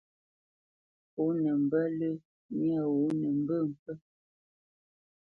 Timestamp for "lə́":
1.99-2.11